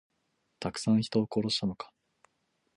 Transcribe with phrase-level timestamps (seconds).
[0.59, 1.93] たくさんの人を殺したのか。